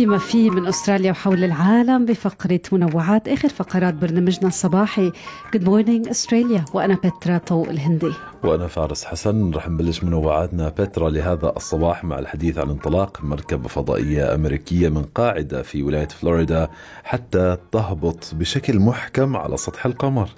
[0.00, 5.12] شو في ما في من أستراليا وحول العالم بفقرة منوعات آخر فقرات برنامجنا الصباحي.
[5.56, 6.74] Good Morning Australia.
[6.74, 8.12] وأنا بترا طوق الهندي.
[8.44, 9.50] وأنا فارس حسن.
[9.50, 10.68] رح نبلش منوعاتنا.
[10.68, 16.68] بترا لهذا الصباح مع الحديث عن انطلاق مركبة فضائية أمريكية من قاعدة في ولاية فلوريدا
[17.04, 20.28] حتى تهبط بشكل محكم على سطح القمر.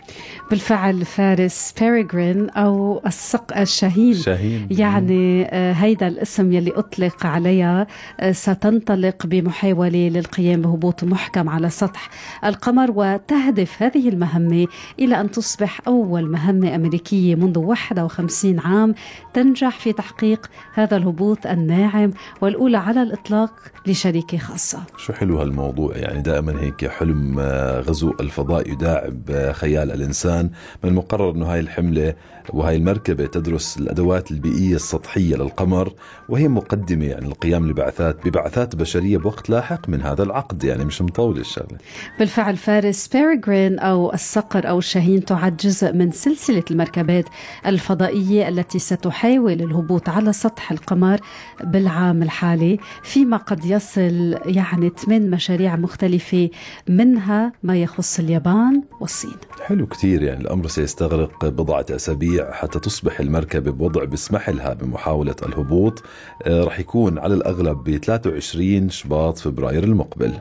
[0.51, 7.87] بالفعل فارس بيريغرين أو الصق الشاهين شاهين يعني آه، هيدا الاسم يلي أطلق عليها
[8.21, 12.10] آه، ستنطلق بمحاوله للقيام بهبوط محكم على سطح
[12.45, 14.66] القمر وتهدف هذه المهمة
[14.98, 18.95] إلى أن تصبح أول مهمة أمريكية منذ 51 عام
[19.34, 23.52] تنجح في تحقيق هذا الهبوط الناعم والأولى على الإطلاق
[23.87, 24.83] لشركه خاصة.
[24.96, 30.51] شو حلو هالموضوع يعني دائما هيك حلم آه، غزو الفضاء يداعب آه، خيال الإنسان
[30.84, 32.15] من المقرر أنه هاي الحملة
[32.51, 35.93] وهاي المركبة تدرس الأدوات البيئية السطحية للقمر
[36.29, 41.38] وهي مقدمة يعني للقيام لبعثات ببعثات بشرية بوقت لاحق من هذا العقد يعني مش مطول
[41.38, 41.79] الشغلة
[42.19, 47.24] بالفعل فارس بيريغرين أو الصقر أو الشاهين تعد جزء من سلسلة المركبات
[47.66, 51.21] الفضائية التي ستحاول الهبوط على سطح القمر
[51.65, 56.51] بالعام الحالي فيما قد يصل يعني ثمان مشاريع مختلفة
[56.89, 59.37] منها ما يخص اليابان والصين.
[59.63, 66.03] حلو كتير يعني الأمر سيستغرق بضعة أسابيع حتى تصبح المركبة بوضع بيسمح لها بمحاولة الهبوط.
[66.47, 70.32] آه، رح يكون على الأغلب ب 23 شباط فبراير المقبل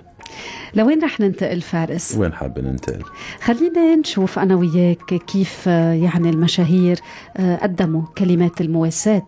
[0.75, 3.03] لوين رح ننتقل فارس؟ وين حابة ننتقل؟
[3.41, 6.99] خلينا نشوف أنا وياك كيف آه، يعني المشاهير
[7.37, 9.27] آه، قدموا كلمات المواساة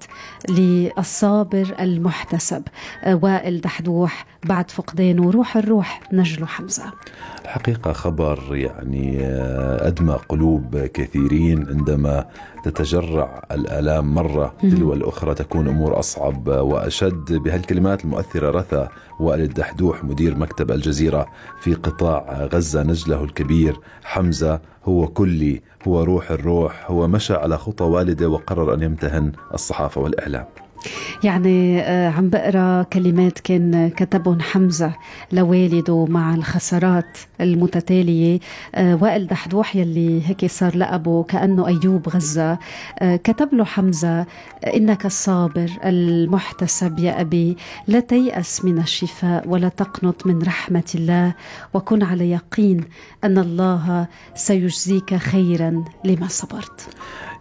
[0.49, 2.63] للصابر المحتسب
[3.03, 6.83] آه، وائل دحدوح بعد فقدانه روح الروح نجله حمزة
[7.45, 9.19] الحقيقة خبر يعني
[9.87, 12.25] أدمى قلوب كثيرين عندما
[12.63, 18.87] تتجرع الآلام مرة تلو الأخرى تكون أمور أصعب وأشد بهالكلمات المؤثرة رثى
[19.19, 21.27] وائل الدحدوح مدير مكتب الجزيرة
[21.61, 23.79] في قطاع غزة نجله الكبير.
[24.03, 30.01] حمزة هو كلي هو روح الروح هو مشى على خطى والده وقرر أن يمتهن الصحافة
[30.01, 30.45] والإعلام.
[31.23, 34.93] يعني آه، عم بقرأ كلمات كان كتبهم حمزة
[35.31, 38.39] لوالده مع الخسارات المتتالية.
[38.75, 42.57] آه، وائل دحدوح يلي هيك صار لقبه كأنه أيوب غزة.
[42.99, 44.25] آه، كتب له حمزة
[44.75, 47.57] إنك الصابر المحتسب يا أبي
[47.87, 51.33] لا تيأس من الشفاء ولا تقنط من رحمة الله.
[51.73, 52.83] وكن على يقين
[53.23, 56.87] أن الله سيجزيك خيرا لما صبرت.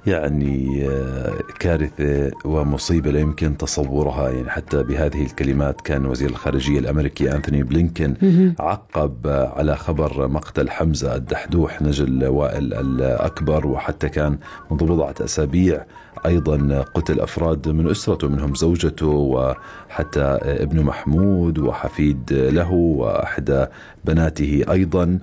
[0.06, 4.30] يعني آه، كارثة ومصيبة لا يمكن تصورها.
[4.30, 8.14] يعني حتى بهذه الكلمات كان وزير الخارجية الأمريكي أنثوني بلينكن
[8.60, 13.66] عقب آه، على خبر مقتل حمزة الدحدوح نجل وائل الأكبر.
[13.66, 14.38] وحتى كان
[14.70, 15.84] منذ بضعة أسابيع
[16.26, 23.66] أيضا قتل أفراد من أسرته منهم زوجته وحتى آه، ابنه محمود وحفيد له وأحدى
[24.04, 25.18] بناته أيضا.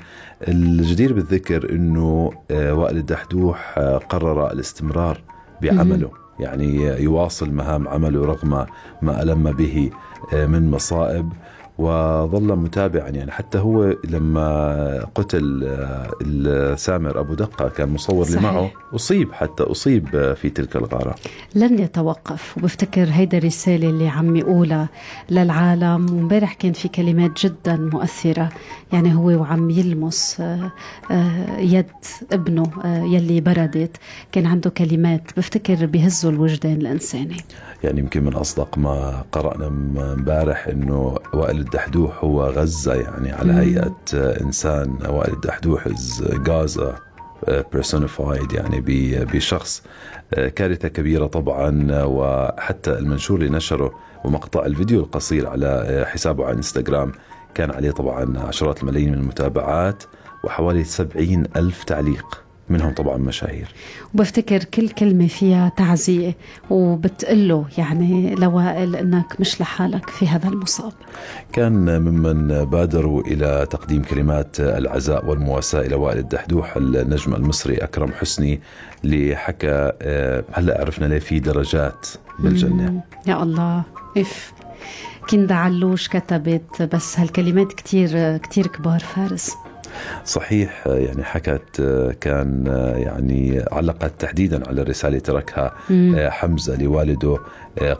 [0.48, 3.80] الجدير بالذكر أنه وائل الدحدوح
[4.10, 5.22] قرر الاستمرار
[5.62, 6.12] بعمله.
[6.40, 8.66] يعني يواصل مهام عمله رغم
[9.02, 9.92] ما ألم به
[10.34, 11.30] آه، من مصائب.
[11.80, 13.10] وظل متابعا.
[13.10, 18.42] يعني حتى هو لما قتل آه، السامر أبو دقة كان مصور صحيح.
[18.44, 18.72] معه.
[18.96, 21.16] أصيب حتى أصيب آه، في تلك الغارة.
[21.56, 22.58] لن يتوقف.
[22.58, 24.90] وبفتكر هيدا الرسالة اللي عم يقولها
[25.30, 26.06] للعالم.
[26.12, 28.50] ومبارح كان في كلمات جدا مؤثرة.
[28.94, 30.72] يعني هو وعم يلمس آه،
[31.60, 31.86] يد
[32.32, 33.98] ابنه يلي بردت.
[34.32, 37.38] كان عنده كلمات بفتكر بهزوا الوجدان الإنساني.
[37.84, 43.52] يعني يمكن من أصدق ما قرأنا امبارح إنه وائل الدحدوح هو غزة يعني على
[44.14, 46.96] آه، إنسان وائل الدحدوح از غازا
[47.76, 49.84] personified يعني ب- بشخص
[50.34, 53.92] آه، كارثة كبيرة طبعا آه، وحتى المنشور اللي نشره
[54.26, 57.12] ومقطع الفيديو القصير على آه، حسابه على إنستغرام
[57.56, 60.04] كان عليه طبعا عشرات الملايين من المتابعات
[60.44, 62.44] وحوالي سبعين ألف تعليق.
[62.70, 63.68] منهم طبعا مشاهير.
[64.14, 66.36] وبفتكر كل كلمة فيها تعزية
[66.70, 70.94] وبتقله يعني لوائل إنك مش لحالك في هذا المصاب.
[71.54, 78.62] كان ممن بادروا إلى تقديم كلمات العزاء والمواساة إلى وائل الدحدوح النجم المصري أكرم حسني
[79.04, 82.08] اللي حكى آه، هلأ عرفنا ليه في درجات
[82.40, 83.02] بالجنة.
[83.28, 83.84] يا الله.
[84.18, 84.54] إف.
[85.30, 89.56] كندا علوش كتبت بس هالكلمات كتير كتير كبار فارس.
[90.26, 91.82] صحيح يعني حكت
[92.22, 92.66] كان
[92.96, 95.74] يعني علقت تحديدا على الرسالة تركها
[96.30, 97.38] حمزة لوالده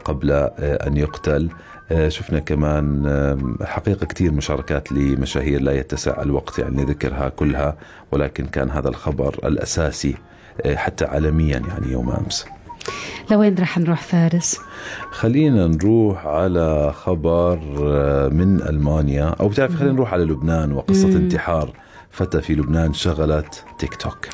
[0.04, 1.48] قبل أن يقتل.
[2.08, 7.76] شفنا كمان حقيقة كثير مشاركات لمشاهير لا يتسع الوقت يعني ذكرها كلها
[8.12, 10.14] ولكن كان هذا الخبر الأساسي
[10.74, 12.46] حتى عالميا يعني يوم أمس.
[13.30, 14.58] لوين رح نروح فارس؟
[15.10, 17.58] خلينا نروح على خبر
[18.32, 21.16] من ألمانيا أو بتعرف خلينا نروح على لبنان وقصة مم.
[21.16, 21.72] انتحار
[22.10, 24.28] فتى في لبنان شغلت تيك توك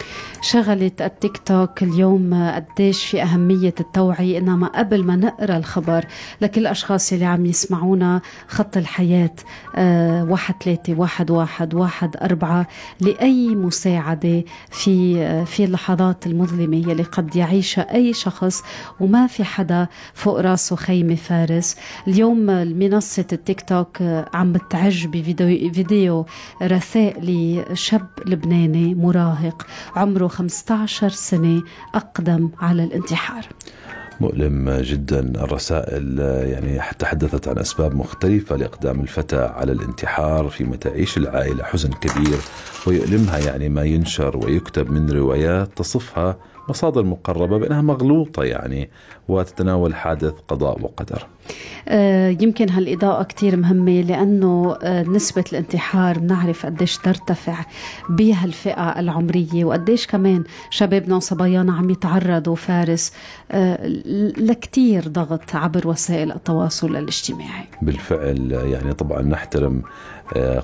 [0.50, 6.04] شغلت التيك توك اليوم قديش في أهمية التوعية إنما قبل ما نقرأ الخبر
[6.40, 9.30] لكل الأشخاص اللي عم يسمعونا خط الحياة
[9.76, 12.66] آه واحد ثلاثة واحد واحد واحد أربعة
[13.00, 18.62] لأي مساعدة في آه في اللحظات المظلمة يلي قد يعيشها أي شخص
[19.00, 21.76] وما في حدا فوق راسه خيمة فارس.
[22.08, 22.38] اليوم
[22.78, 24.02] منصة التيك توك
[24.34, 26.26] عم بتعج بفيديو فيديو
[26.62, 29.66] رثاء لشاب لبناني مراهق
[29.96, 31.62] عمره 15 سنة
[31.94, 33.46] أقدم على الانتحار.
[34.20, 35.20] مؤلم جدا.
[35.20, 36.18] الرسائل
[36.52, 42.38] يعني تحدثت عن أسباب مختلفة لإقدام الفتى على الانتحار فيما تعيش العائلة حزن كبير
[42.86, 46.36] ويؤلمها يعني ما ينشر ويكتب من روايات تصفها
[46.68, 48.90] مصادر مقربة بأنها مغلوطة يعني
[49.28, 51.26] وتتناول حادث قضاء وقدر.
[52.40, 57.58] يمكن هالإضاءة كتير مهمة لأنه آه، نسبة الانتحار بنعرف قديش ترتفع
[58.08, 63.12] بهالفئة العمرية وقديش كمان شبابنا وصبايانا عم يتعرضوا فارس
[63.50, 63.86] آه،
[64.38, 67.64] لكتير ضغط عبر وسائل التواصل الاجتماعي.
[67.82, 69.82] بالفعل يعني طبعا نحترم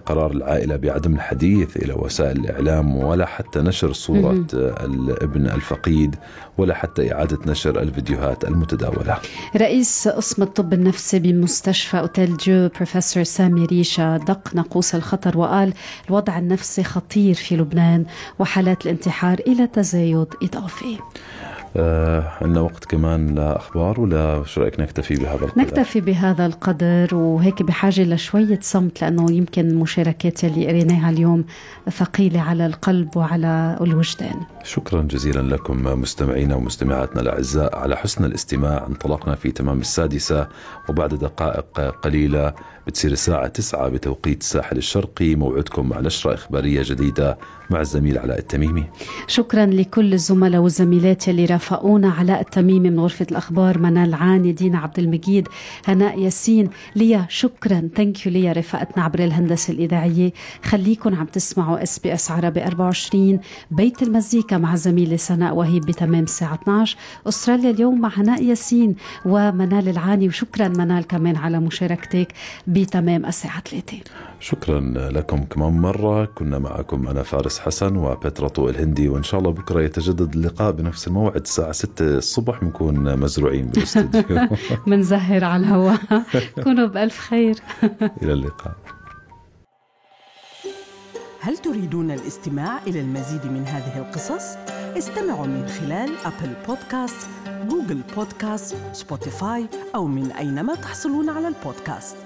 [0.07, 6.17] قرار العائلة بعدم الحديث إلى وسائل الإعلام ولا حتى نشر صورة الابن الفقيد
[6.59, 9.19] ولا حتى إعادة نشر الفيديوهات المتداولة.
[9.57, 15.73] رئيس قسم الطب النفسي بمستشفى أوتيل جو بروفيسور سامي ريشا دق ناقوس الخطر وقال
[16.09, 18.05] الوضع النفسي خطير في لبنان
[18.39, 20.99] وحالات الانتحار إلى تزايد إضافي.
[21.77, 28.03] عندنا وقت كمان لأخبار ولا شو رأيك نكتفي بهذا القدر؟ نكتفي بهذا القدر وهيك بحاجة
[28.03, 31.45] لشوية صمت لأنه يمكن المشاركات اللي قريناها اليوم
[31.91, 34.37] ثقيلة على القلب وعلى الوجدان.
[34.65, 38.87] شكرا جزيلا لكم مستمعينا ومستمعاتنا الأعزاء على حسن الاستماع.
[38.87, 40.49] انطلقنا في تمام السادسة
[40.89, 42.55] وبعد دقائق قليلة
[42.87, 45.35] بتصير الساعة تسعة بتوقيت الساحل الشرقي.
[45.35, 47.39] موعدكم مع نشرة إخبارية جديدة
[47.71, 48.85] مع الزميل علاء التميمي.
[49.27, 53.79] شكرا لكل الزملاء والزميلات اللي رافقونا علاء التميمي من غرفة الأخبار.
[53.79, 55.49] منال العاني دينا عبد المجيد
[55.87, 57.89] هناء ياسين ليا شكرا.
[57.97, 60.33] Thank you ليا رفقتنا عبر الهندسة الإذاعية.
[60.65, 66.97] خليكم عم تسمعوا SBS عربي 24 بيت المزيكا مع زميلي سناء وهيب بتمام الساعة 12
[67.29, 70.29] أستراليا اليوم مع هناء ياسين ومنال العاني.
[70.29, 72.33] وشكرا منال كمان على مشاركتك
[72.67, 73.99] بتمام الساعة 3
[74.41, 74.81] شكرا
[75.11, 76.25] لكم كمان مرة.
[76.25, 79.09] كنا معكم أنا فارس حسن وبترا الهندي.
[79.09, 81.47] وإن شاء الله بكرة يتجدد اللقاء بنفس الموعد.
[81.53, 84.49] الساعة 6 الصبح بنكون مزروعين بالاستديو
[84.87, 85.99] منزهر على الهواء.
[86.65, 87.57] كونوا بألف خير.
[88.23, 88.77] إلى اللقاء.
[91.41, 94.57] هل تريدون الاستماع إلى المزيد من هذه القصص؟
[94.99, 97.29] استمعوا من خلال Apple Podcast،
[97.69, 102.17] Google Podcast، Spotify أو من أينما تحصلون على البودكاست.